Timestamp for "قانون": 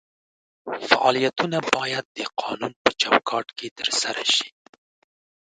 2.41-2.73